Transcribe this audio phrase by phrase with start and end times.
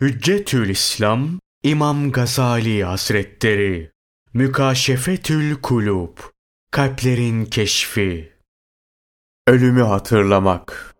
[0.00, 1.28] Hüccetül İslam
[1.62, 3.90] İmam Gazali Hazretleri
[4.34, 6.18] Mükaşefetül Kulub
[6.70, 8.32] Kalplerin Keşfi
[9.46, 10.94] Ölümü hatırlamak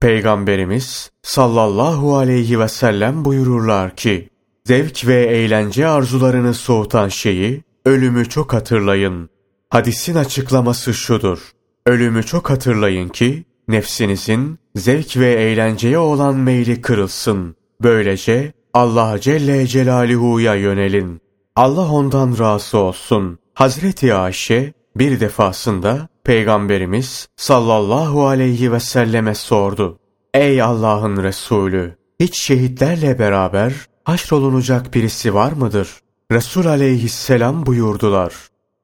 [0.00, 4.28] Peygamberimiz sallallahu aleyhi ve sellem buyururlar ki
[4.64, 9.30] zevk ve eğlence arzularını soğutan şeyi ölümü çok hatırlayın.
[9.70, 11.52] Hadisin açıklaması şudur.
[11.86, 17.57] Ölümü çok hatırlayın ki nefsinizin zevk ve eğlenceye olan meyli kırılsın.
[17.82, 21.20] Böylece Allah Celle Celaluhu'ya yönelin.
[21.56, 23.38] Allah ondan razı olsun.
[23.54, 29.98] Hazreti Ayşe bir defasında Peygamberimiz sallallahu aleyhi ve selleme sordu.
[30.34, 31.96] Ey Allah'ın Resulü!
[32.20, 33.72] Hiç şehitlerle beraber
[34.04, 35.88] haşrolunacak birisi var mıdır?
[36.32, 38.34] Resul aleyhisselam buyurdular.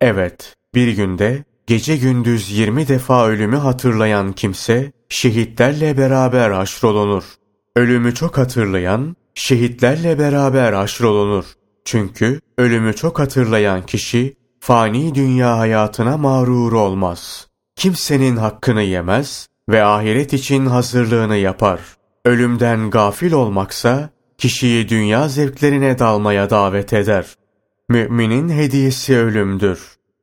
[0.01, 7.25] Evet, bir günde gece gündüz yirmi defa ölümü hatırlayan kimse şehitlerle beraber haşrolunur.
[7.77, 11.45] Ölümü çok hatırlayan, şehitlerle beraber haşrolunur.
[11.85, 17.49] Çünkü ölümü çok hatırlayan kişi, fani dünya hayatına mağrur olmaz.
[17.77, 21.81] Kimsenin hakkını yemez ve ahiret için hazırlığını yapar.
[22.25, 27.27] Ölümden gafil olmaksa, kişiyi dünya zevklerine dalmaya davet eder.
[27.89, 29.81] Müminin hediyesi ölümdür.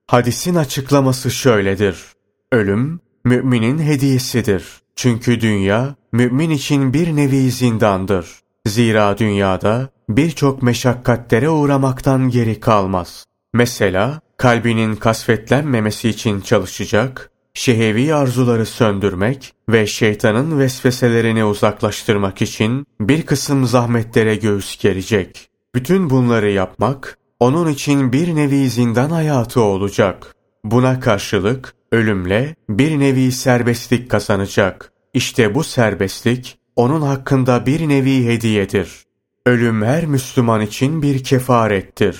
[0.07, 1.97] Hadisin açıklaması şöyledir.
[2.51, 4.81] Ölüm, müminin hediyesidir.
[4.95, 8.27] Çünkü dünya, mümin için bir nevi zindandır.
[8.67, 13.25] Zira dünyada birçok meşakkatlere uğramaktan geri kalmaz.
[13.53, 23.65] Mesela kalbinin kasvetlenmemesi için çalışacak, şehevi arzuları söndürmek ve şeytanın vesveselerini uzaklaştırmak için bir kısım
[23.65, 25.49] zahmetlere göğüs gerecek.
[25.75, 30.35] Bütün bunları yapmak, onun için bir nevi zindan hayatı olacak.
[30.63, 34.90] Buna karşılık ölümle bir nevi serbestlik kazanacak.
[35.13, 39.05] İşte bu serbestlik onun hakkında bir nevi hediyedir.
[39.45, 42.17] Ölüm her Müslüman için bir kefarettir.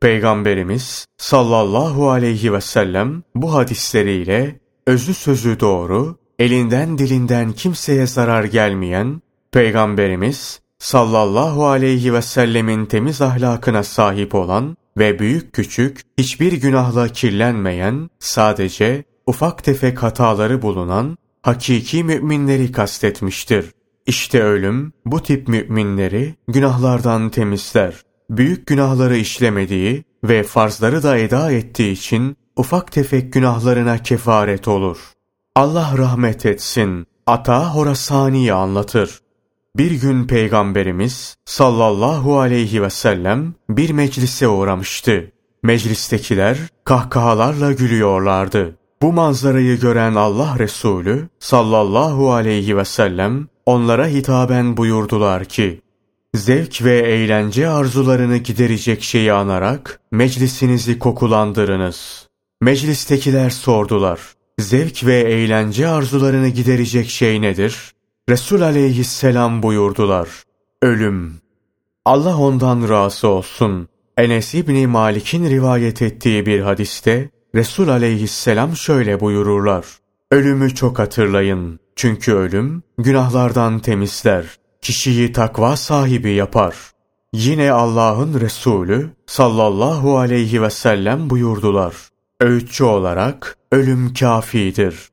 [0.00, 9.22] Peygamberimiz sallallahu aleyhi ve sellem bu hadisleriyle özü sözü doğru, elinden dilinden kimseye zarar gelmeyen,
[9.52, 18.10] Peygamberimiz sallallahu aleyhi ve sellemin temiz ahlakına sahip olan ve büyük küçük hiçbir günahla kirlenmeyen,
[18.18, 23.72] sadece ufak tefek hataları bulunan hakiki müminleri kastetmiştir.
[24.06, 27.94] İşte ölüm bu tip müminleri günahlardan temizler.
[28.30, 34.98] Büyük günahları işlemediği ve farzları da eda ettiği için ufak tefek günahlarına kefaret olur.
[35.54, 37.06] Allah rahmet etsin.
[37.26, 39.20] Ata Horasani anlatır.
[39.76, 45.32] Bir gün Peygamberimiz sallallahu aleyhi ve sellem bir meclise uğramıştı.
[45.62, 48.78] Meclistekiler kahkahalarla gülüyorlardı.
[49.02, 55.80] Bu manzarayı gören Allah Resulü sallallahu aleyhi ve sellem onlara hitaben buyurdular ki,
[56.34, 62.28] Zevk ve eğlence arzularını giderecek şeyi anarak meclisinizi kokulandırınız.
[62.60, 64.20] Meclistekiler sordular.
[64.60, 67.92] Zevk ve eğlence arzularını giderecek şey nedir?
[68.28, 70.28] Resul aleyhisselam buyurdular.
[70.82, 71.34] Ölüm.
[72.04, 73.88] Allah ondan razı olsun.
[74.16, 79.84] Enes İbni Malik'in rivayet ettiği bir hadiste Resul aleyhisselam şöyle buyururlar.
[80.30, 81.80] Ölümü çok hatırlayın.
[81.96, 84.58] Çünkü ölüm günahlardan temizler.
[84.82, 86.76] Kişiyi takva sahibi yapar.
[87.32, 91.94] Yine Allah'ın Resulü sallallahu aleyhi ve sellem buyurdular.
[92.40, 95.08] Öğütçü olarak ölüm kafidir.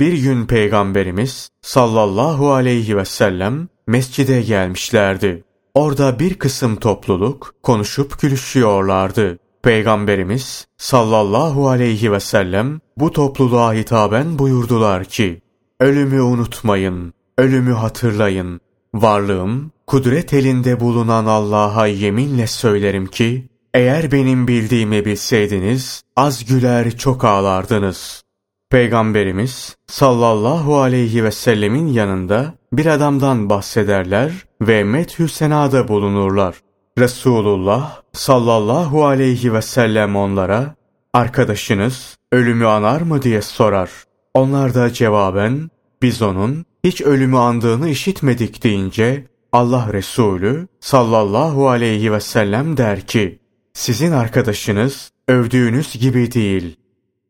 [0.00, 5.44] Bir gün Peygamberimiz sallallahu aleyhi ve sellem mescide gelmişlerdi.
[5.74, 9.38] Orada bir kısım topluluk konuşup gülüşüyorlardı.
[9.62, 15.40] Peygamberimiz sallallahu aleyhi ve sellem bu topluluğa hitaben buyurdular ki,
[15.80, 18.60] Ölümü unutmayın, ölümü hatırlayın.
[18.94, 27.24] Varlığım, kudret elinde bulunan Allah'a yeminle söylerim ki, eğer benim bildiğimi bilseydiniz, az güler çok
[27.24, 28.22] ağlardınız.
[28.70, 36.54] Peygamberimiz sallallahu aleyhi ve sellemin yanında bir adamdan bahsederler ve methü senada bulunurlar.
[36.98, 40.74] Resulullah sallallahu aleyhi ve sellem onlara,
[41.12, 43.90] arkadaşınız ölümü anar mı diye sorar.
[44.34, 45.70] Onlar da cevaben,
[46.02, 53.38] biz onun hiç ölümü andığını işitmedik deyince, Allah Resulü sallallahu aleyhi ve sellem der ki,
[53.72, 56.76] sizin arkadaşınız övdüğünüz gibi değil.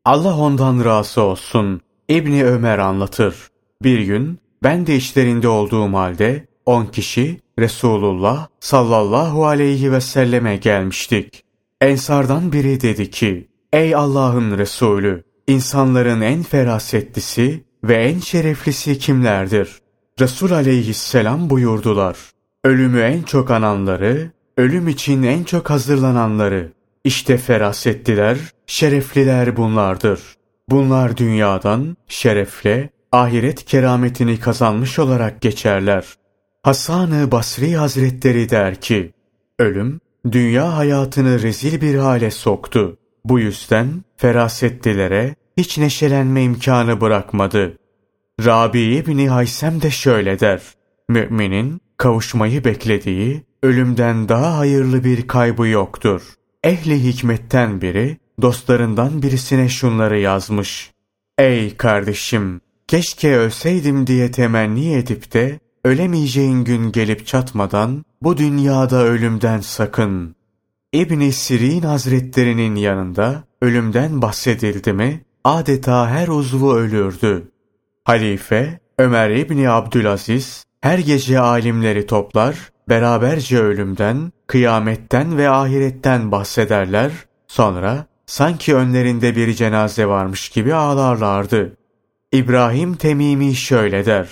[0.05, 1.81] Allah ondan razı olsun.
[2.09, 3.35] İbni Ömer anlatır.
[3.83, 11.43] Bir gün ben de işlerinde olduğum halde on kişi Resulullah sallallahu aleyhi ve selleme gelmiştik.
[11.81, 19.79] Ensardan biri dedi ki, Ey Allah'ın Resulü, insanların en ferasetlisi ve en şereflisi kimlerdir?
[20.19, 22.17] Resul aleyhisselam buyurdular.
[22.63, 26.73] Ölümü en çok ananları, ölüm için en çok hazırlananları.
[27.03, 30.19] İşte ferasetliler, şerefliler bunlardır.
[30.69, 36.05] Bunlar dünyadan şerefle, ahiret kerametini kazanmış olarak geçerler.
[36.63, 39.13] Hasan-ı Basri Hazretleri der ki,
[39.59, 39.99] ölüm,
[40.31, 42.97] dünya hayatını rezil bir hale soktu.
[43.25, 47.77] Bu yüzden ferasetlilere hiç neşelenme imkanı bırakmadı.
[48.45, 50.61] Rabi İbni Haysem de şöyle der.
[51.09, 56.21] Müminin kavuşmayı beklediği ölümden daha hayırlı bir kaybı yoktur.
[56.63, 60.91] Ehli hikmetten biri dostlarından birisine şunları yazmış.
[61.37, 62.61] Ey kardeşim!
[62.87, 70.35] Keşke ölseydim diye temenni edip de ölemeyeceğin gün gelip çatmadan bu dünyada ölümden sakın.
[70.93, 77.51] İbn Sirin Hazretlerinin yanında ölümden bahsedildi mi adeta her uzvu ölürdü.
[78.03, 87.11] Halife Ömer İbni Abdülaziz her gece alimleri toplar, beraberce ölümden, kıyametten ve ahiretten bahsederler,
[87.47, 91.77] sonra sanki önlerinde bir cenaze varmış gibi ağlarlardı.
[92.31, 94.29] İbrahim Temimi şöyle der,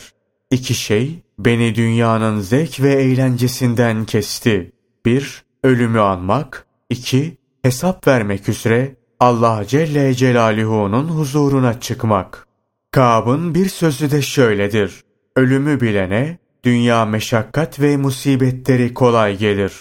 [0.51, 4.71] İki şey beni dünyanın zevk ve eğlencesinden kesti.
[5.05, 6.67] Bir, ölümü anmak.
[6.89, 12.47] iki hesap vermek üzere Allah Celle Celaluhu'nun huzuruna çıkmak.
[12.91, 15.03] Kab'ın bir sözü de şöyledir.
[15.35, 19.73] Ölümü bilene dünya meşakkat ve musibetleri kolay gelir.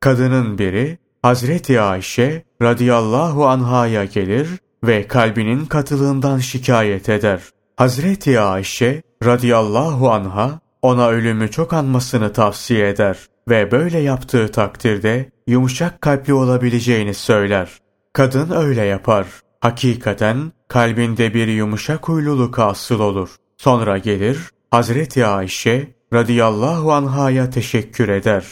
[0.00, 4.48] Kadının biri Hazreti Ayşe radıyallahu anhaya gelir
[4.84, 7.40] ve kalbinin katılığından şikayet eder.
[7.76, 13.18] Hazreti Ayşe radıyallahu anha ona ölümü çok anmasını tavsiye eder
[13.48, 17.78] ve böyle yaptığı takdirde yumuşak kalpli olabileceğini söyler.
[18.12, 19.26] Kadın öyle yapar.
[19.60, 23.36] Hakikaten kalbinde bir yumuşak huyluluk asıl olur.
[23.56, 24.38] Sonra gelir
[24.70, 28.44] Hazreti Ayşe radıyallahu anhaya teşekkür eder.